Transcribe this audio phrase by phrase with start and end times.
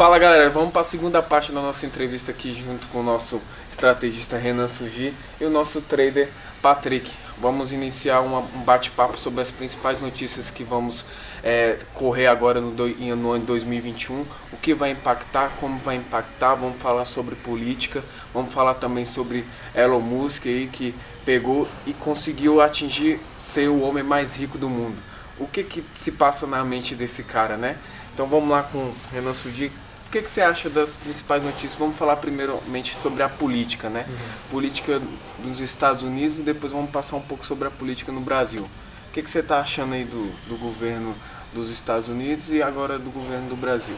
[0.00, 3.38] Fala galera, vamos para a segunda parte da nossa entrevista aqui junto com o nosso
[3.68, 6.30] estrategista Renan Sugi e o nosso trader
[6.62, 7.12] Patrick.
[7.36, 11.04] Vamos iniciar um bate-papo sobre as principais notícias que vamos
[11.44, 16.80] é, correr agora no, no ano 2021, o que vai impactar, como vai impactar, vamos
[16.80, 19.44] falar sobre política, vamos falar também sobre
[19.74, 20.94] Elon Musk aí que
[21.26, 24.96] pegou e conseguiu atingir ser o homem mais rico do mundo.
[25.38, 27.76] O que, que se passa na mente desse cara, né?
[28.14, 29.70] Então vamos lá com o Renan Sudi.
[30.10, 31.76] O que, que você acha das principais notícias?
[31.76, 34.04] Vamos falar primeiramente sobre a política, né?
[34.08, 34.50] Uhum.
[34.50, 35.00] Política
[35.38, 38.62] dos Estados Unidos e depois vamos passar um pouco sobre a política no Brasil.
[38.62, 41.14] O que, que você está achando aí do, do governo
[41.54, 43.94] dos Estados Unidos e agora do governo do Brasil?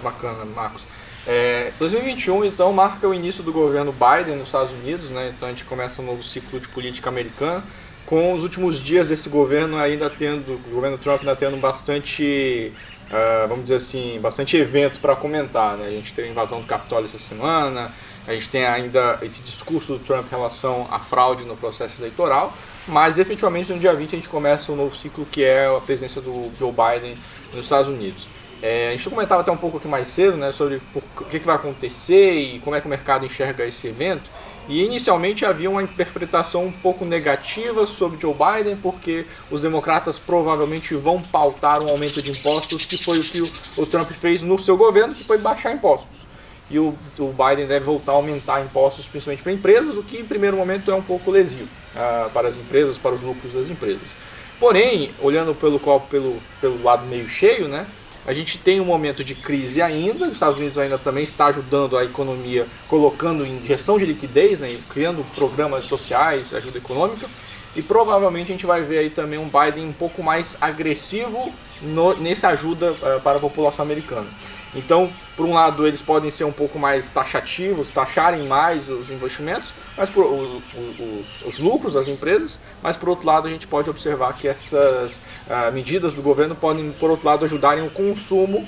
[0.00, 0.82] Bacana, Marcos.
[1.26, 5.32] É, 2021 então marca o início do governo Biden nos Estados Unidos, né?
[5.36, 7.60] Então a gente começa um novo ciclo de política americana,
[8.06, 12.72] com os últimos dias desse governo ainda tendo, o governo Trump ainda tendo bastante
[13.10, 15.76] uh, vamos dizer assim, bastante evento para comentar.
[15.76, 15.86] Né?
[15.88, 17.92] A gente tem a invasão do Capitólio essa semana,
[18.26, 22.52] a gente tem ainda esse discurso do Trump em relação à fraude no processo eleitoral,
[22.86, 26.20] mas efetivamente no dia 20 a gente começa um novo ciclo que é a presidência
[26.20, 27.16] do Joe Biden
[27.52, 28.28] nos Estados Unidos.
[28.62, 31.46] É, a gente comentava até um pouco aqui mais cedo né, sobre o que, que
[31.46, 34.28] vai acontecer e como é que o mercado enxerga esse evento.
[34.70, 40.94] E inicialmente havia uma interpretação um pouco negativa sobre Joe Biden, porque os democratas provavelmente
[40.94, 44.56] vão pautar um aumento de impostos, que foi o que o, o Trump fez no
[44.56, 46.20] seu governo, que foi baixar impostos.
[46.70, 50.24] E o, o, Biden deve voltar a aumentar impostos, principalmente para empresas, o que em
[50.24, 54.06] primeiro momento é um pouco lesivo uh, para as empresas, para os lucros das empresas.
[54.60, 57.84] Porém, olhando pelo copo pelo, pelo lado meio cheio, né,
[58.26, 61.96] a gente tem um momento de crise ainda, os Estados Unidos ainda também está ajudando
[61.96, 67.26] a economia, colocando em gestão de liquidez, né, criando programas sociais, ajuda econômica,
[67.74, 72.14] e provavelmente a gente vai ver aí também um Biden um pouco mais agressivo no,
[72.16, 74.26] nessa ajuda uh, para a população americana.
[74.74, 79.72] Então, por um lado, eles podem ser um pouco mais taxativos, taxarem mais os investimentos,
[79.96, 80.62] mas por, os,
[80.98, 85.14] os, os, lucros das empresas, mas por outro lado, a gente pode observar que essas
[85.14, 88.66] uh, medidas do governo podem, por outro lado, ajudarem o consumo,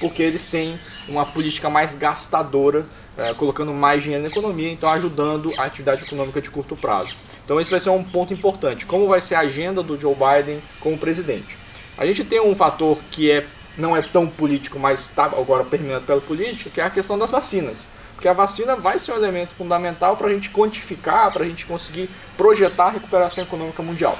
[0.00, 0.78] porque eles têm
[1.08, 2.80] uma política mais gastadora,
[3.16, 7.14] uh, colocando mais dinheiro na economia, então ajudando a atividade econômica de curto prazo.
[7.44, 8.86] Então, esse vai ser um ponto importante.
[8.86, 11.56] Como vai ser a agenda do Joe Biden como presidente?
[11.96, 16.04] A gente tem um fator que é não é tão político, mas está agora permeado
[16.04, 17.86] pela política, que é a questão das vacinas.
[18.14, 21.66] Porque a vacina vai ser um elemento fundamental para a gente quantificar, para a gente
[21.66, 24.16] conseguir projetar a recuperação econômica mundial.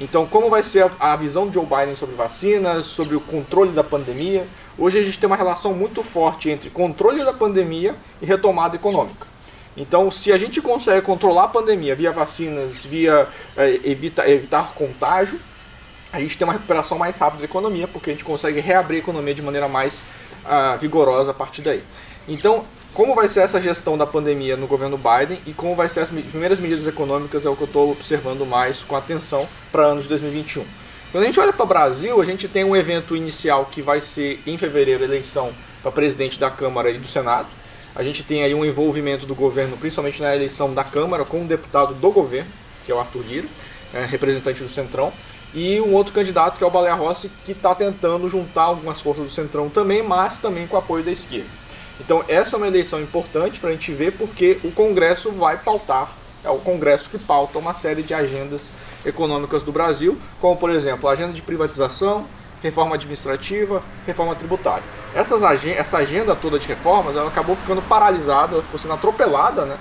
[0.00, 3.84] Então, como vai ser a visão de Joe Biden sobre vacinas, sobre o controle da
[3.84, 4.44] pandemia?
[4.76, 9.26] Hoje a gente tem uma relação muito forte entre controle da pandemia e retomada econômica.
[9.76, 15.38] Então, se a gente consegue controlar a pandemia via vacinas, via é, evita, evitar contágio,
[16.14, 19.00] a gente tem uma recuperação mais rápida da economia, porque a gente consegue reabrir a
[19.00, 19.94] economia de maneira mais
[20.44, 21.82] uh, vigorosa a partir daí.
[22.28, 22.64] Então,
[22.94, 26.10] como vai ser essa gestão da pandemia no governo Biden e como vai ser as
[26.10, 30.10] primeiras medidas econômicas é o que eu estou observando mais com atenção para anos de
[30.10, 30.64] 2021.
[31.10, 34.00] Quando a gente olha para o Brasil, a gente tem um evento inicial que vai
[34.00, 35.50] ser em fevereiro, eleição
[35.82, 37.48] para presidente da Câmara e do Senado.
[37.96, 41.46] A gente tem aí um envolvimento do governo, principalmente na eleição da Câmara, com um
[41.46, 42.50] deputado do governo,
[42.86, 43.48] que é o Arthur Lira,
[43.92, 45.12] é, representante do Centrão
[45.54, 49.24] e um outro candidato que é o Baleia Rossi, que está tentando juntar algumas forças
[49.24, 51.48] do Centrão também, mas também com apoio da esquerda.
[52.00, 56.10] Então essa é uma eleição importante para a gente ver porque o Congresso vai pautar,
[56.42, 58.72] é o Congresso que pauta uma série de agendas
[59.06, 62.24] econômicas do Brasil, como por exemplo a agenda de privatização,
[62.62, 64.82] reforma administrativa, reforma tributária.
[65.14, 69.76] Essas, essa agenda toda de reformas ela acabou ficando paralisada, ela ficou sendo atropelada, né?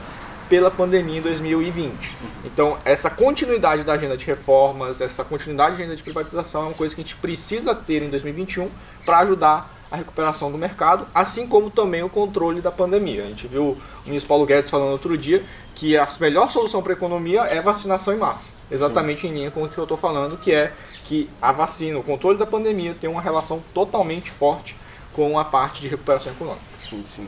[0.53, 2.15] Pela pandemia em 2020.
[2.45, 6.73] Então, essa continuidade da agenda de reformas, essa continuidade da agenda de privatização é uma
[6.75, 8.69] coisa que a gente precisa ter em 2021
[9.03, 13.23] para ajudar a recuperação do mercado, assim como também o controle da pandemia.
[13.23, 15.43] A gente viu o ministro Paulo Guedes falando outro dia
[15.73, 18.51] que a melhor solução para a economia é vacinação em massa.
[18.69, 19.29] Exatamente sim.
[19.29, 20.71] em linha com o que eu estou falando, que é
[21.03, 24.75] que a vacina, o controle da pandemia tem uma relação totalmente forte
[25.13, 26.63] com a parte de recuperação econômica.
[26.79, 27.27] Sim, sim.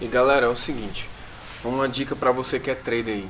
[0.00, 1.10] E galera, é o seguinte,
[1.68, 3.28] uma dica para você que é trader aí.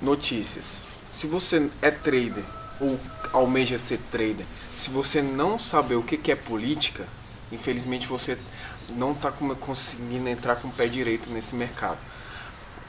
[0.00, 0.82] Notícias.
[1.12, 2.44] Se você é trader
[2.80, 2.98] ou
[3.32, 4.44] almeja ser trader,
[4.76, 7.06] se você não saber o que é política,
[7.52, 8.36] infelizmente você
[8.88, 11.98] não está conseguindo entrar com o pé direito nesse mercado.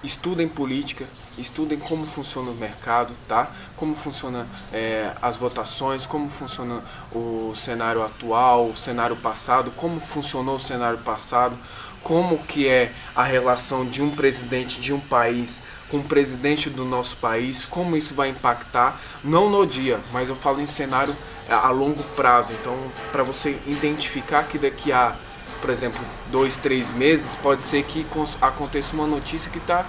[0.04, 1.06] Estudem política,
[1.38, 3.50] estudem como funciona o mercado, tá?
[3.78, 6.84] Como funciona é, as votações, como funciona
[7.14, 11.58] o cenário atual, o cenário passado, como funcionou o cenário passado,
[12.04, 16.86] como que é a relação de um presidente de um país com o presidente do
[16.86, 21.16] nosso país, como isso vai impactar, não no dia, mas eu falo em cenário
[21.50, 22.52] a longo prazo.
[22.54, 22.76] Então,
[23.12, 25.16] para você identificar que daqui a
[25.64, 28.06] por exemplo, dois, três meses, pode ser que
[28.42, 29.86] aconteça uma notícia que está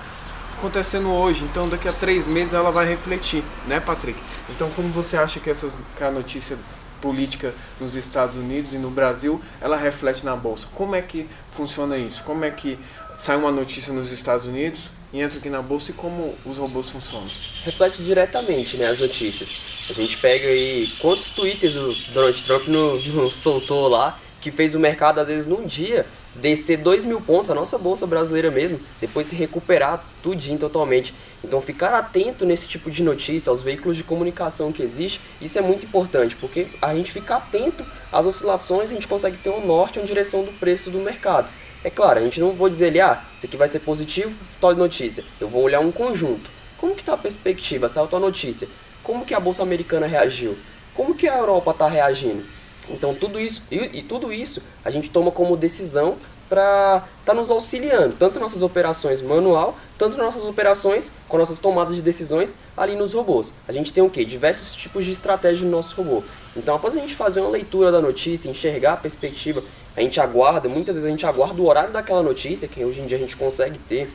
[0.57, 1.43] acontecendo hoje.
[1.43, 4.17] Então, daqui a três meses ela vai refletir, né, Patrick?
[4.49, 6.57] Então, como você acha que, essas, que a notícia
[7.05, 10.67] política nos Estados Unidos e no Brasil ela reflete na bolsa?
[10.75, 12.23] Como é que funciona isso?
[12.25, 12.79] Como é que
[13.15, 16.89] sai uma notícia nos Estados Unidos e entra aqui na bolsa e como os robôs
[16.89, 17.29] funcionam?
[17.63, 19.61] Reflete diretamente né, as notícias.
[19.91, 24.75] A gente pega aí quantos twitters o Donald Trump no, no soltou lá que fez
[24.75, 28.81] o mercado às vezes num dia descer 2 mil pontos, a nossa bolsa brasileira mesmo,
[29.01, 31.15] depois se recuperar tudinho totalmente.
[31.43, 35.63] Então ficar atento nesse tipo de notícia, aos veículos de comunicação que existe, isso é
[35.63, 39.99] muito importante, porque a gente fica atento às oscilações, a gente consegue ter um norte,
[39.99, 41.49] uma direção do preço do mercado.
[41.83, 45.23] É claro, a gente não vou dizer ah, isso aqui vai ser positivo, tal notícia.
[45.39, 46.51] Eu vou olhar um conjunto.
[46.79, 47.89] Como que está a perspectiva?
[47.89, 48.67] Saiu tua notícia.
[49.03, 50.57] Como que a bolsa americana reagiu?
[50.95, 52.43] Como que a Europa está reagindo?
[52.91, 56.17] Então tudo isso e, e, tudo isso a gente toma como decisão
[56.49, 61.97] para estar tá nos auxiliando, tanto nossas operações manual, tanto nossas operações com nossas tomadas
[61.97, 63.55] de decisões ali nos robôs.
[63.67, 64.25] A gente tem o que?
[64.25, 66.23] Diversos tipos de estratégia no nosso robô.
[66.55, 69.63] Então após a gente fazer uma leitura da notícia, enxergar a perspectiva
[69.97, 73.07] a gente aguarda, muitas vezes a gente aguarda o horário daquela notícia, que hoje em
[73.07, 74.11] dia a gente consegue ter.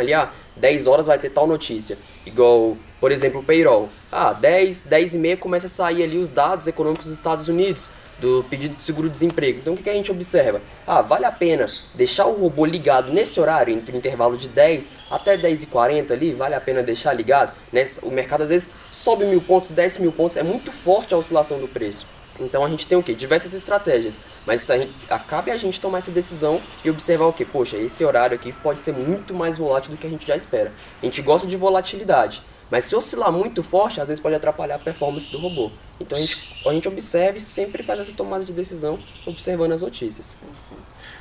[0.00, 1.98] Ali, ah, 10 horas vai ter tal notícia.
[2.24, 3.88] Igual, por exemplo, o payroll.
[4.10, 7.88] Ah, 10, 10 e meia começa a sair ali os dados econômicos dos Estados Unidos,
[8.18, 9.58] do pedido de seguro-desemprego.
[9.58, 10.60] Então o que, que a gente observa?
[10.86, 14.90] Ah, vale a pena deixar o robô ligado nesse horário, entre o intervalo de 10
[15.10, 17.52] até 10 e 40 ali, vale a pena deixar ligado?
[17.72, 21.18] Nessa, o mercado às vezes sobe mil pontos, 10 mil pontos, é muito forte a
[21.18, 22.06] oscilação do preço.
[22.40, 23.14] Então a gente tem o que?
[23.14, 24.18] Diversas estratégias.
[24.46, 24.92] Mas a gente,
[25.28, 27.44] cabe a gente tomar essa decisão e observar o que?
[27.44, 30.72] Poxa, esse horário aqui pode ser muito mais volátil do que a gente já espera.
[31.02, 32.42] A gente gosta de volatilidade.
[32.70, 35.70] Mas se oscilar muito forte, às vezes pode atrapalhar a performance do robô.
[36.00, 39.82] Então a gente, a gente observa e sempre faz essa tomada de decisão observando as
[39.82, 40.34] notícias.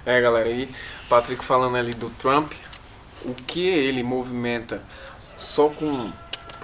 [0.05, 0.67] É, galera, aí
[1.07, 2.53] Patrick falando ali do Trump,
[3.23, 4.81] o que ele movimenta
[5.37, 6.11] só com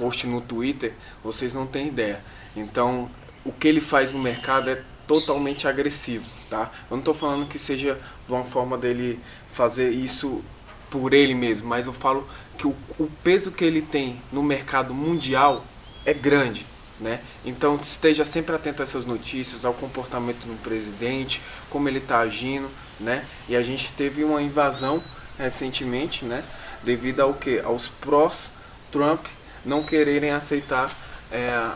[0.01, 0.93] post no Twitter,
[1.23, 2.19] vocês não têm ideia.
[2.55, 3.07] Então,
[3.45, 6.71] o que ele faz no mercado é totalmente agressivo, tá?
[6.89, 9.19] Eu não estou falando que seja uma forma dele
[9.51, 10.43] fazer isso
[10.89, 12.27] por ele mesmo, mas eu falo
[12.57, 15.63] que o, o peso que ele tem no mercado mundial
[16.03, 16.65] é grande,
[16.99, 17.21] né?
[17.45, 22.67] Então esteja sempre atento a essas notícias, ao comportamento do presidente, como ele está agindo,
[22.99, 23.23] né?
[23.47, 25.01] E a gente teve uma invasão
[25.37, 26.43] recentemente, né?
[26.83, 27.59] Devido ao que?
[27.59, 28.51] Aos prós
[28.91, 29.25] Trump
[29.65, 30.89] não quererem aceitar
[31.31, 31.71] é,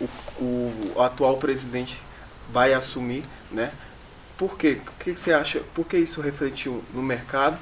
[0.00, 2.00] o, o atual presidente
[2.52, 3.72] vai assumir, né?
[4.36, 4.78] Por quê?
[4.86, 5.60] O que você acha?
[5.74, 7.58] Por que isso refletiu no mercado?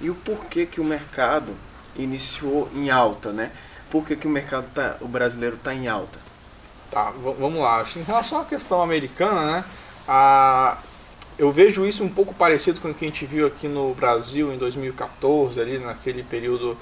[0.00, 1.54] E o porquê que o mercado
[1.96, 3.50] iniciou em alta, né?
[3.90, 6.18] Por que, que o mercado tá, o brasileiro está em alta?
[6.90, 7.84] Tá, vamos lá.
[7.94, 9.64] Em relação à questão americana, né?
[10.08, 10.78] A,
[11.38, 14.52] eu vejo isso um pouco parecido com o que a gente viu aqui no Brasil
[14.52, 16.76] em 2014, ali naquele período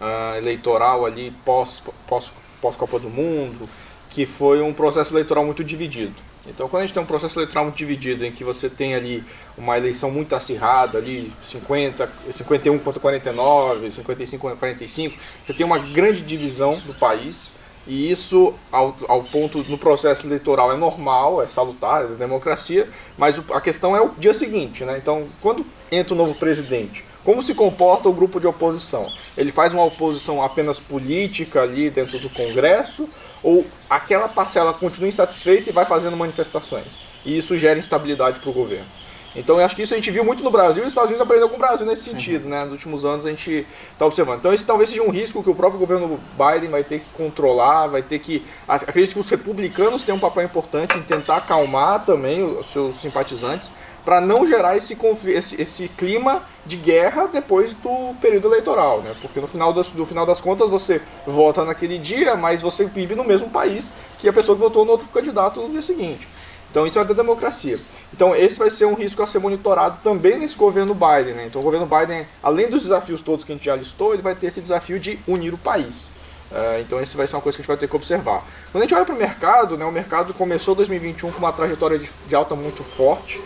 [0.00, 3.68] uh, eleitoral ali pós, pós, pós Copa do Mundo,
[4.10, 6.14] que foi um processo eleitoral muito dividido.
[6.48, 9.24] Então, quando a gente tem um processo eleitoral muito dividido, em que você tem ali
[9.58, 15.78] uma eleição muito acirrada, ali 50, 51 contra 49, 55 contra 45, você tem uma
[15.78, 17.52] grande divisão do país,
[17.86, 23.40] e isso, ao, ao ponto no processo eleitoral, é normal, é salutar, é democracia, mas
[23.50, 24.98] a questão é o dia seguinte, né?
[25.00, 29.04] Então, quando entra o novo presidente, como se comporta o grupo de oposição?
[29.36, 33.08] Ele faz uma oposição apenas política ali dentro do Congresso
[33.42, 36.86] ou aquela parcela continua insatisfeita e vai fazendo manifestações.
[37.24, 38.86] E isso gera instabilidade para o governo.
[39.34, 41.20] Então eu acho que isso a gente viu muito no Brasil e os Estados Unidos
[41.20, 42.62] aprendeu com o Brasil nesse sentido, né?
[42.62, 44.38] Nos últimos anos a gente está observando.
[44.38, 47.88] Então esse talvez seja um risco que o próprio governo Biden vai ter que controlar,
[47.88, 48.46] vai ter que.
[48.68, 53.68] Acredito que os republicanos têm um papel importante em tentar acalmar também os seus simpatizantes
[54.06, 54.96] para não gerar esse,
[55.26, 59.12] esse, esse, clima de guerra depois do período eleitoral, né?
[59.20, 63.24] Porque no final, das, final das contas você vota naquele dia, mas você vive no
[63.24, 66.28] mesmo país que a pessoa que votou no outro candidato no dia seguinte.
[66.70, 67.80] Então isso é da democracia.
[68.14, 71.34] Então esse vai ser um risco a ser monitorado também nesse governo Biden.
[71.34, 71.46] Né?
[71.46, 74.36] Então o governo Biden, além dos desafios todos que a gente já listou, ele vai
[74.36, 76.14] ter esse desafio de unir o país.
[76.52, 78.44] Uh, então isso vai ser uma coisa que a gente vai ter que observar.
[78.70, 81.98] Quando a gente olha para o mercado, né, o mercado começou 2021 com uma trajetória
[81.98, 83.40] de, de alta muito forte.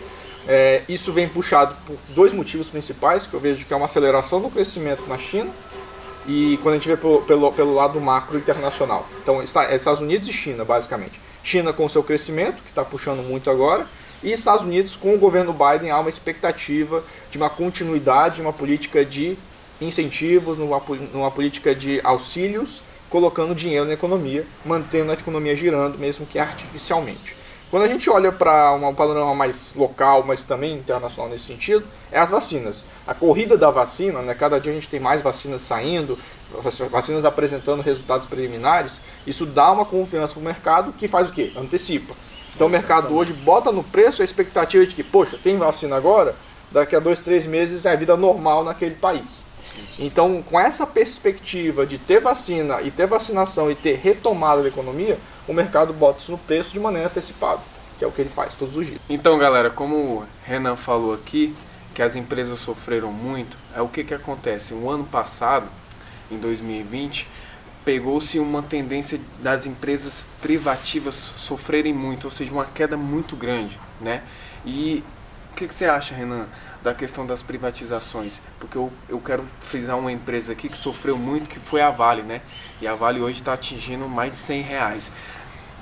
[0.47, 4.41] É, isso vem puxado por dois motivos principais, que eu vejo que é uma aceleração
[4.41, 5.49] do crescimento na China
[6.27, 9.07] e quando a gente vê pelo, pelo, pelo lado macro internacional.
[9.21, 11.19] Então, é Estados Unidos e China, basicamente.
[11.43, 13.85] China com seu crescimento, que está puxando muito agora,
[14.23, 19.03] e Estados Unidos com o governo Biden há uma expectativa de uma continuidade, uma política
[19.03, 19.35] de
[19.79, 20.79] incentivos, numa,
[21.11, 27.40] numa política de auxílios, colocando dinheiro na economia, mantendo a economia girando, mesmo que artificialmente.
[27.71, 32.19] Quando a gente olha para um panorama mais local, mas também internacional nesse sentido, é
[32.19, 32.83] as vacinas.
[33.07, 36.19] A corrida da vacina, né, cada dia a gente tem mais vacinas saindo,
[36.91, 41.53] vacinas apresentando resultados preliminares, isso dá uma confiança para o mercado que faz o quê?
[41.55, 42.13] Antecipa.
[42.53, 46.35] Então o mercado hoje bota no preço a expectativa de que, poxa, tem vacina agora,
[46.73, 49.45] daqui a dois, três meses é a vida normal naquele país.
[49.99, 55.17] Então, com essa perspectiva de ter vacina e ter vacinação e ter retomada da economia,
[55.47, 57.61] o mercado bota isso no preço de maneira antecipada,
[57.97, 58.99] que é o que ele faz todos os dias.
[59.09, 61.55] Então, galera, como o Renan falou aqui,
[61.93, 64.73] que as empresas sofreram muito, é o que, que acontece.
[64.73, 65.67] O ano passado,
[66.29, 67.27] em 2020,
[67.83, 74.23] pegou-se uma tendência das empresas privativas sofrerem muito, ou seja, uma queda muito grande, né?
[74.65, 75.03] E
[75.51, 76.47] o que, que você acha, Renan,
[76.83, 78.41] da questão das privatizações?
[78.59, 82.23] Porque eu, eu quero frisar uma empresa aqui que sofreu muito, que foi a Vale,
[82.23, 82.41] né?
[82.81, 85.11] E a Vale hoje está atingindo mais de 100 reais.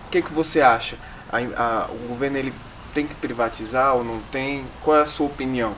[0.08, 0.98] O que, que você acha?
[1.32, 2.54] A, a, o governo ele
[2.94, 4.66] tem que privatizar ou não tem?
[4.84, 5.74] Qual é a sua opinião?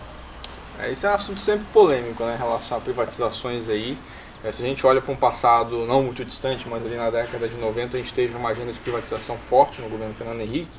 [0.79, 3.97] É, esse é um assunto sempre polêmico, né, em relação a privatizações aí.
[4.43, 7.47] É, se a gente olha para um passado não muito distante, mas ali na década
[7.47, 10.71] de 90 a gente teve uma agenda de privatização forte no governo Fernando Henrique,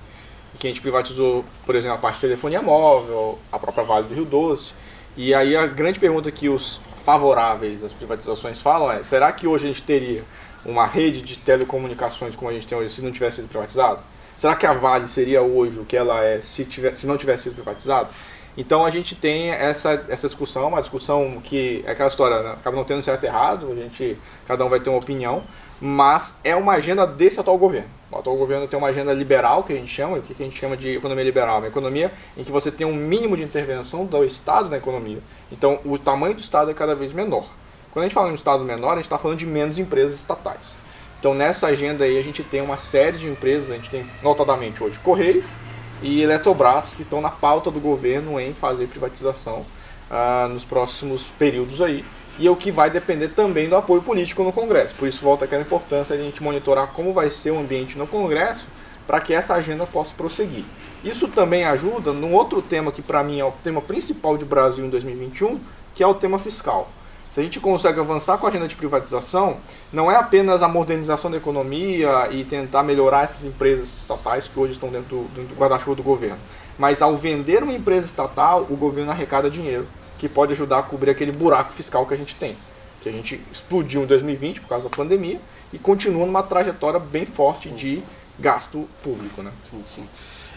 [0.58, 4.14] que a gente privatizou, por exemplo, a parte de telefonia móvel, a própria Vale do
[4.14, 4.72] Rio Doce.
[5.16, 9.66] E aí a grande pergunta que os favoráveis às privatizações falam é: será que hoje
[9.66, 10.22] a gente teria
[10.64, 14.00] uma rede de telecomunicações como a gente tem hoje se não tivesse sido privatizado?
[14.38, 17.44] Será que a Vale seria hoje o que ela é se, tiver, se não tivesse
[17.44, 18.08] sido privatizado?
[18.56, 22.50] Então a gente tem essa, essa discussão, uma discussão que é aquela história, né?
[22.52, 25.42] acaba não tendo certo e errado, a gente, cada um vai ter uma opinião,
[25.80, 27.88] mas é uma agenda desse atual governo.
[28.12, 30.58] O atual governo tem uma agenda liberal, que a gente chama, o que a gente
[30.60, 31.58] chama de economia liberal?
[31.58, 35.18] Uma economia em que você tem um mínimo de intervenção do Estado na economia.
[35.50, 37.46] Então o tamanho do Estado é cada vez menor.
[37.90, 40.12] Quando a gente fala em um Estado menor, a gente está falando de menos empresas
[40.12, 40.74] estatais.
[41.18, 44.84] Então nessa agenda aí a gente tem uma série de empresas, a gente tem notadamente
[44.84, 45.46] hoje Correios
[46.02, 49.64] e Eletrobras, que estão na pauta do governo em fazer privatização
[50.10, 52.04] ah, nos próximos períodos aí.
[52.38, 54.94] E é o que vai depender também do apoio político no Congresso.
[54.94, 58.06] Por isso volta aquela importância de a gente monitorar como vai ser o ambiente no
[58.06, 58.66] Congresso
[59.06, 60.64] para que essa agenda possa prosseguir.
[61.04, 64.84] Isso também ajuda num outro tema que para mim é o tema principal de Brasil
[64.84, 65.58] em 2021,
[65.94, 66.88] que é o tema fiscal.
[67.34, 69.56] Se a gente consegue avançar com a agenda de privatização,
[69.92, 74.74] não é apenas a modernização da economia e tentar melhorar essas empresas estatais que hoje
[74.74, 76.38] estão dentro, dentro do guarda-chuva do governo,
[76.78, 79.86] mas ao vender uma empresa estatal, o governo arrecada dinheiro
[80.22, 82.56] que pode ajudar a cobrir aquele buraco fiscal que a gente tem,
[83.00, 85.40] que a gente explodiu em 2020 por causa da pandemia
[85.72, 88.00] e continua numa trajetória bem forte de
[88.38, 89.50] gasto público, né?
[89.68, 90.08] Sim, sim.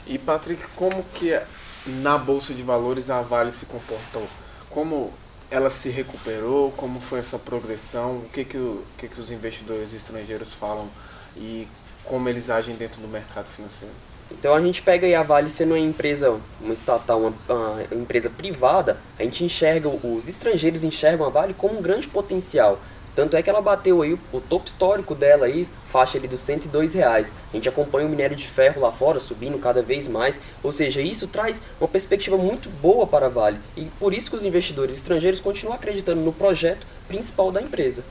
[0.05, 1.41] E Patrick, como que
[1.88, 4.27] na bolsa de valores a Vale se comportou?
[4.69, 5.12] Como
[5.50, 6.72] ela se recuperou?
[6.74, 8.17] Como foi essa progressão?
[8.17, 10.88] O que que, o, que que os investidores estrangeiros falam
[11.36, 11.67] e
[12.03, 13.95] como eles agem dentro do mercado financeiro?
[14.32, 18.29] Então a gente pega aí a Vale sendo uma empresa, uma estatal, uma, uma, empresa
[18.29, 22.79] privada, a gente enxerga, os estrangeiros enxergam a Vale como um grande potencial.
[23.15, 26.41] Tanto é que ela bateu aí o, o topo histórico dela aí, faixa ali dos
[26.41, 27.34] 102 reais.
[27.53, 31.01] A gente acompanha o minério de ferro lá fora subindo cada vez mais, ou seja,
[31.01, 33.58] isso traz uma perspectiva muito boa para a Vale.
[33.77, 38.03] E por isso que os investidores estrangeiros continuam acreditando no projeto principal da empresa.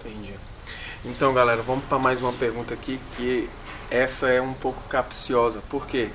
[0.00, 0.34] Entendi.
[1.04, 3.48] Então, galera, vamos para mais uma pergunta aqui que
[3.90, 5.62] essa é um pouco capciosa.
[5.68, 6.10] Por quê?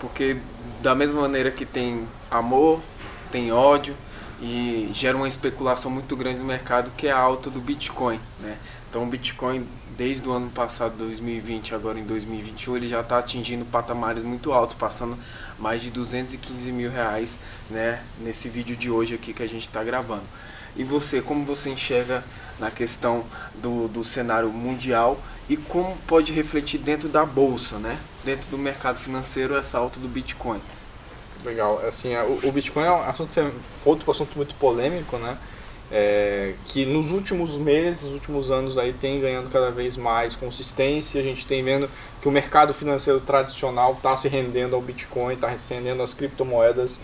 [0.00, 0.38] Porque
[0.80, 2.80] da mesma maneira que tem amor,
[3.30, 3.94] tem ódio
[4.40, 8.56] e gera uma especulação muito grande no mercado que é a alta do Bitcoin, né?
[8.88, 9.66] Então o Bitcoin
[10.00, 14.74] desde o ano passado, 2020, agora em 2021, ele já está atingindo patamares muito altos,
[14.74, 15.14] passando
[15.58, 18.02] mais de 215 mil reais, né?
[18.18, 20.24] Nesse vídeo de hoje aqui que a gente está gravando.
[20.74, 22.24] E você, como você enxerga
[22.58, 23.24] na questão
[23.56, 25.20] do, do cenário mundial
[25.50, 27.98] e como pode refletir dentro da bolsa, né?
[28.24, 30.60] Dentro do mercado financeiro essa alta do Bitcoin.
[31.44, 33.50] Legal, assim, o, o Bitcoin é um assunto, é
[33.84, 35.36] outro assunto muito polêmico, né?
[35.90, 41.20] É, que nos últimos meses, nos últimos anos aí tem ganhando cada vez mais consistência.
[41.20, 41.90] A gente tem vendo
[42.20, 46.96] que o mercado financeiro tradicional está se rendendo ao Bitcoin, está se rendendo às criptomoedas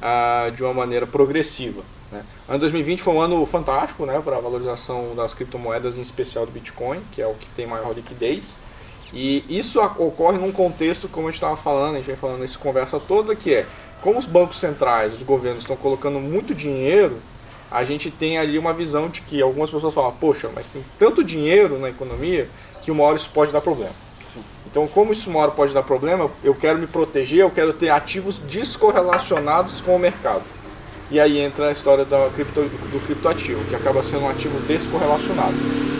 [0.00, 1.82] ah, de uma maneira progressiva.
[2.10, 2.22] Né?
[2.48, 6.46] O ano 2020 foi um ano fantástico né, para a valorização das criptomoedas, em especial
[6.46, 8.56] do Bitcoin, que é o que tem maior liquidez.
[9.14, 12.58] E isso ocorre num contexto, como a gente estava falando, a gente vem falando nessa
[12.58, 13.66] conversa toda, que é
[14.02, 17.18] como os bancos centrais, os governos estão colocando muito dinheiro,
[17.70, 21.22] a gente tem ali uma visão de que algumas pessoas falam, poxa, mas tem tanto
[21.22, 22.48] dinheiro na economia
[22.82, 23.92] que uma hora isso pode dar problema.
[24.26, 24.42] Sim.
[24.70, 27.90] Então, como isso uma hora pode dar problema, eu quero me proteger, eu quero ter
[27.90, 30.42] ativos descorrelacionados com o mercado.
[31.10, 35.54] E aí entra a história da cripto, do criptoativo, que acaba sendo um ativo descorrelacionado.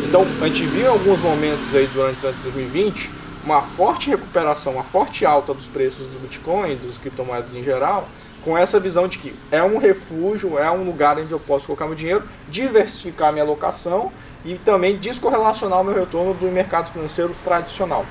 [0.07, 3.11] Então, a gente viu em alguns momentos aí durante 2020
[3.45, 8.07] uma forte recuperação, uma forte alta dos preços do Bitcoin, dos criptomoedas em geral,
[8.43, 11.87] com essa visão de que é um refúgio, é um lugar onde eu posso colocar
[11.87, 14.13] meu dinheiro, diversificar minha alocação
[14.45, 18.05] e também descorrelacionar o meu retorno do mercado financeiro tradicional.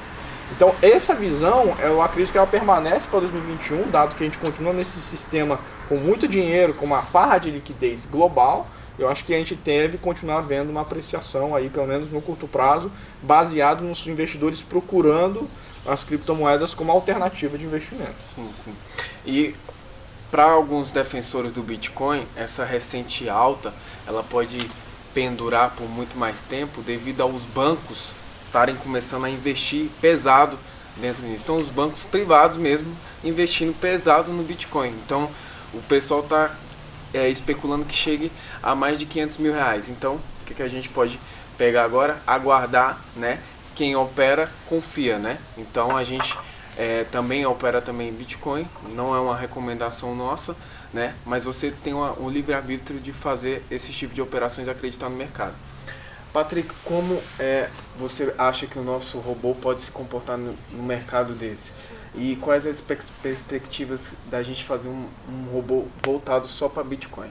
[0.56, 4.74] Então, essa visão, eu acredito que ela permanece para 2021, dado que a gente continua
[4.74, 8.68] nesse sistema com muito dinheiro, com uma farra de liquidez global.
[8.98, 12.48] Eu acho que a gente deve continuar vendo uma apreciação aí, pelo menos no curto
[12.48, 12.92] prazo,
[13.22, 15.48] baseado nos investidores procurando
[15.86, 18.16] as criptomoedas como alternativa de investimento.
[18.22, 18.74] Sim, sim.
[19.26, 19.56] E
[20.30, 23.74] para alguns defensores do Bitcoin, essa recente alta,
[24.06, 24.58] ela pode
[25.14, 28.12] pendurar por muito mais tempo devido aos bancos
[28.46, 30.58] estarem começando a investir pesado
[30.98, 31.44] dentro disso.
[31.44, 32.88] Então os bancos privados mesmo
[33.24, 34.90] investindo pesado no Bitcoin.
[35.06, 35.30] Então
[35.74, 36.56] o pessoal está
[37.14, 38.32] é, especulando que chegue
[38.62, 39.90] a mais de 500 mil reais.
[39.90, 41.20] Então o que, que a gente pode
[41.58, 42.18] pegar agora?
[42.26, 43.40] Aguardar, né?
[43.76, 45.38] Quem opera confia, né?
[45.58, 46.36] Então a gente
[46.78, 50.56] é, também opera também Bitcoin, não é uma recomendação nossa,
[50.94, 51.16] né?
[51.26, 55.16] Mas você tem uma, um livre arbítrio de fazer esse tipo de operações acreditar no
[55.16, 55.56] mercado.
[56.32, 61.34] Patrick, como é, você acha que o nosso robô pode se comportar no, no mercado
[61.34, 61.72] desse?
[62.18, 67.30] E quais as perspectivas da gente fazer um, um robô voltado só para Bitcoin?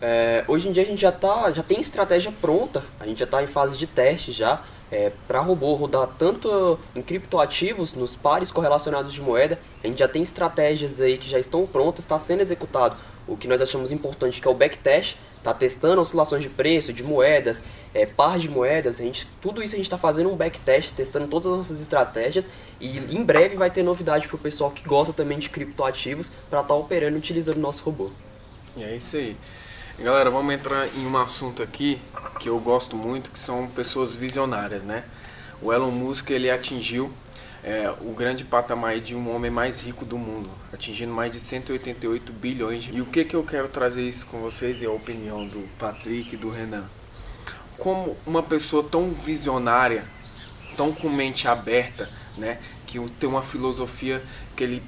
[0.00, 3.26] É, hoje em dia a gente já, tá, já tem estratégia pronta, a gente já
[3.26, 8.50] está em fase de teste já, é, para robô rodar tanto em criptoativos, nos pares
[8.50, 12.40] correlacionados de moeda, a gente já tem estratégias aí que já estão prontas, está sendo
[12.40, 12.96] executado.
[13.28, 17.02] O que nós achamos importante que é o backtest, está testando oscilações de preço, de
[17.02, 20.94] moedas, é, par de moedas, a gente, tudo isso a gente está fazendo um backtest,
[20.94, 22.48] testando todas as nossas estratégias
[22.80, 26.60] e em breve vai ter novidade para o pessoal que gosta também de criptoativos para
[26.60, 28.10] estar tá operando utilizando o nosso robô.
[28.76, 29.36] E é isso aí.
[29.98, 32.00] Galera, vamos entrar em um assunto aqui
[32.40, 35.04] que eu gosto muito, que são pessoas visionárias, né?
[35.60, 37.12] O Elon Musk ele atingiu
[37.64, 42.32] é, o grande patamar de um homem mais rico do mundo, atingindo mais de 188
[42.32, 42.88] bilhões.
[42.92, 46.34] E o que que eu quero trazer isso com vocês é a opinião do Patrick
[46.34, 46.88] e do Renan.
[47.78, 50.04] Como uma pessoa tão visionária,
[50.76, 54.22] tão com mente aberta, né, que tem uma filosofia
[54.56, 54.82] que ele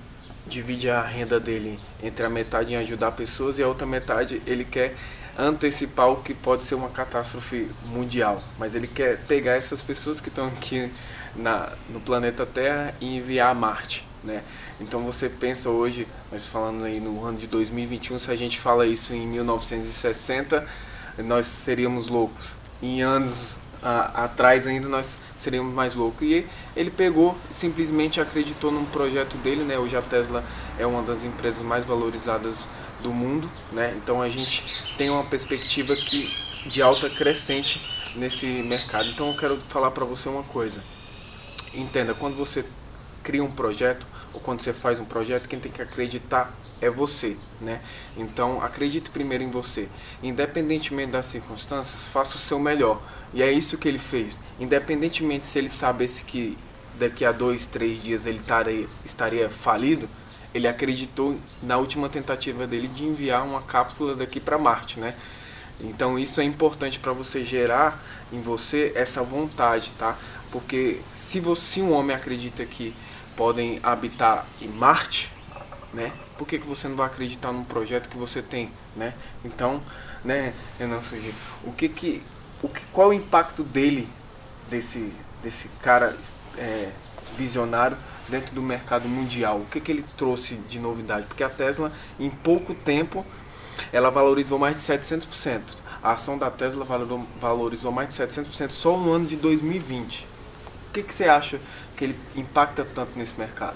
[0.46, 4.64] divide a renda dele entre a metade em ajudar pessoas e a outra metade ele
[4.64, 4.94] quer
[5.38, 10.28] antecipar o que pode ser uma catástrofe mundial, mas ele quer pegar essas pessoas que
[10.28, 10.90] estão aqui
[11.36, 14.42] na, no planeta Terra e enviar a Marte, né?
[14.80, 18.86] Então você pensa hoje, nós falando aí no ano de 2021, se a gente fala
[18.86, 20.66] isso em 1960,
[21.18, 22.56] nós seríamos loucos.
[22.82, 26.22] Em anos a, atrás ainda nós seríamos mais loucos.
[26.22, 29.78] E ele pegou, simplesmente acreditou num projeto dele, né?
[29.78, 30.42] Hoje a Tesla
[30.78, 32.66] é uma das empresas mais valorizadas
[33.02, 33.94] do mundo, né?
[34.02, 34.64] Então a gente
[34.96, 36.34] tem uma perspectiva que
[36.66, 37.80] de alta crescente
[38.16, 39.08] nesse mercado.
[39.08, 40.82] Então eu quero falar para você uma coisa.
[41.74, 42.64] Entenda, quando você
[43.22, 47.36] cria um projeto ou quando você faz um projeto, quem tem que acreditar é você,
[47.60, 47.80] né?
[48.16, 49.88] Então acredite primeiro em você.
[50.22, 53.00] Independentemente das circunstâncias, faça o seu melhor.
[53.32, 54.38] E é isso que ele fez.
[54.60, 56.58] Independentemente se ele sabesse que
[56.98, 60.08] daqui a dois, três dias ele estaria, estaria falido,
[60.54, 65.14] ele acreditou na última tentativa dele de enviar uma cápsula daqui para Marte, né?
[65.80, 68.00] Então isso é importante para você gerar
[68.32, 70.16] em você essa vontade, tá?
[70.54, 72.94] Porque se você, um homem acredita que
[73.36, 75.28] podem habitar em Marte,
[75.92, 76.12] né?
[76.38, 79.14] Por que, que você não vai acreditar num projeto que você tem, né?
[79.44, 79.82] Então,
[80.24, 82.22] né, Renan Sugi, o que que,
[82.62, 84.08] o que, qual é o impacto dele,
[84.70, 85.12] desse,
[85.42, 86.16] desse cara
[86.56, 86.92] é,
[87.36, 87.96] visionário
[88.28, 89.58] dentro do mercado mundial?
[89.58, 91.26] O que, que ele trouxe de novidade?
[91.26, 93.26] Porque a Tesla, em pouco tempo,
[93.92, 95.62] ela valorizou mais de 700%.
[96.00, 96.86] A ação da Tesla
[97.40, 100.33] valorizou mais de 700% só no ano de 2020.
[100.94, 101.60] Que, que você acha
[101.96, 103.74] que ele impacta tanto nesse mercado?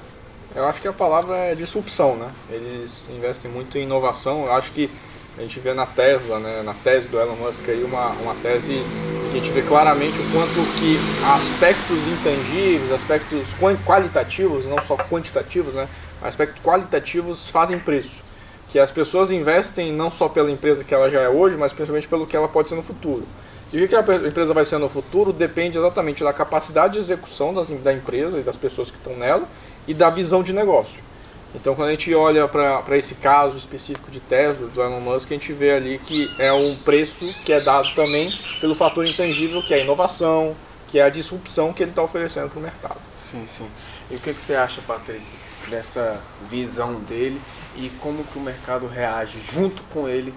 [0.55, 2.31] Eu acho que a palavra é disrupção, né?
[2.49, 4.47] Eles investem muito em inovação.
[4.47, 4.89] Eu acho que
[5.37, 8.83] a gente vê na Tesla, né, na tese do Elon Musk aí, uma, uma tese
[9.31, 13.49] que a gente vê claramente o quanto que aspectos intangíveis, aspectos
[13.85, 15.89] qualitativos, não só quantitativos, né,
[16.23, 18.23] aspectos qualitativos fazem preço.
[18.71, 22.07] Que as pessoas investem não só pela empresa que ela já é hoje, mas principalmente
[22.07, 23.25] pelo que ela pode ser no futuro.
[23.73, 27.53] E o que a empresa vai ser no futuro depende exatamente da capacidade de execução
[27.53, 29.47] das, da empresa e das pessoas que estão nela
[29.87, 31.09] e da visão de negócio.
[31.55, 35.35] Então, quando a gente olha para esse caso específico de Tesla, do Elon Musk, a
[35.35, 39.73] gente vê ali que é um preço que é dado também pelo fator intangível, que
[39.73, 40.55] é a inovação,
[40.89, 43.01] que é a disrupção que ele está oferecendo para o mercado.
[43.21, 43.67] Sim, sim.
[44.11, 45.25] E o que, que você acha, Patrick,
[45.69, 47.41] dessa visão dele
[47.77, 50.33] e como que o mercado reage junto com ele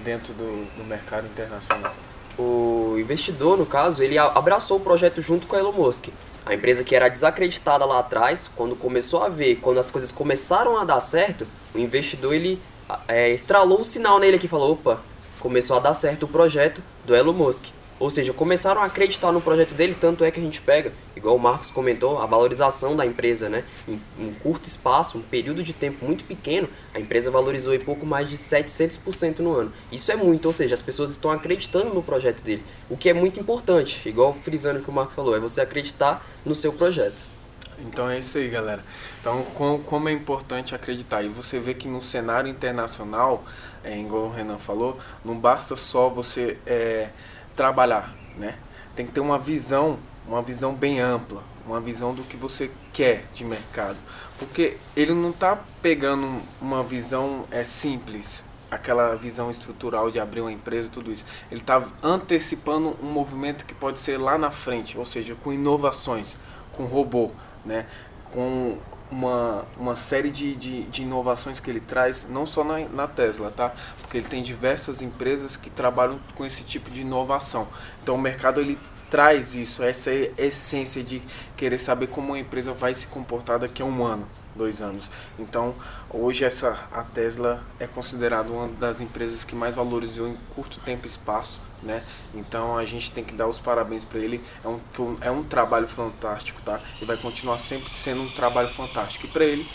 [0.00, 1.94] dentro do, do mercado internacional?
[2.38, 6.08] O o investidor, no caso, ele abraçou o projeto junto com a Elon Musk.
[6.46, 10.78] A empresa que era desacreditada lá atrás, quando começou a ver, quando as coisas começaram
[10.78, 12.60] a dar certo, o investidor ele
[13.08, 15.00] é, estralou um sinal nele que falou, opa,
[15.40, 17.66] começou a dar certo o projeto do Elon Musk.
[17.98, 21.36] Ou seja, começaram a acreditar no projeto dele, tanto é que a gente pega, igual
[21.36, 23.64] o Marcos comentou, a valorização da empresa, né?
[23.88, 28.04] Em um curto espaço, um período de tempo muito pequeno, a empresa valorizou em pouco
[28.04, 29.72] mais de 700% no ano.
[29.92, 33.14] Isso é muito, ou seja, as pessoas estão acreditando no projeto dele, o que é
[33.14, 37.34] muito importante, igual frisando que o Marcos falou, é você acreditar no seu projeto.
[37.78, 38.84] Então é isso aí, galera.
[39.20, 39.44] Então,
[39.84, 41.22] como é importante acreditar.
[41.22, 43.44] E você vê que no cenário internacional,
[43.82, 47.10] é, igual o Renan falou, não basta só você é,
[47.54, 48.58] trabalhar, né?
[48.94, 53.24] Tem que ter uma visão, uma visão bem ampla, uma visão do que você quer
[53.32, 53.96] de mercado.
[54.38, 60.52] Porque ele não está pegando uma visão é, simples, aquela visão estrutural de abrir uma
[60.52, 61.24] empresa, tudo isso.
[61.50, 66.36] Ele está antecipando um movimento que pode ser lá na frente, ou seja, com inovações,
[66.72, 67.30] com robô,
[67.64, 67.86] né?
[68.32, 68.78] com
[69.10, 73.50] uma, uma série de, de, de, inovações que ele traz, não só na, na Tesla,
[73.50, 73.72] tá?
[74.00, 77.68] Porque ele tem diversas empresas que trabalham com esse tipo de inovação.
[78.02, 78.78] Então o mercado ele
[79.10, 81.22] traz isso, essa essência de
[81.56, 85.10] querer saber como uma empresa vai se comportar daqui a um ano, dois anos.
[85.38, 85.74] Então
[86.10, 91.06] hoje essa a Tesla é considerada uma das empresas que mais valorizou em curto tempo
[91.06, 92.02] e espaço né?
[92.34, 94.42] Então a gente tem que dar os parabéns para ele.
[94.64, 94.80] É um,
[95.20, 96.80] é um trabalho fantástico, tá?
[97.00, 99.26] E vai continuar sempre sendo um trabalho fantástico.
[99.26, 99.68] E para ele,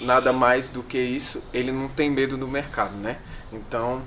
[0.00, 3.18] nada mais do que isso, ele não tem medo do mercado, né?
[3.52, 4.02] Então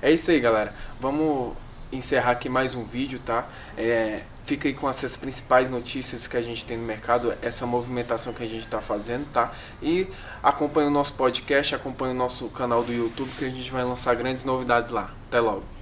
[0.00, 0.74] é isso aí, galera.
[1.00, 1.56] Vamos
[1.92, 3.48] encerrar aqui mais um vídeo, tá?
[3.76, 8.32] É, fica aí com essas principais notícias que a gente tem no mercado, essa movimentação
[8.32, 9.52] que a gente está fazendo, tá?
[9.82, 10.06] E
[10.42, 14.14] acompanhe o nosso podcast, acompanhe o nosso canal do YouTube, que a gente vai lançar
[14.14, 15.12] grandes novidades lá.
[15.28, 15.73] Até logo!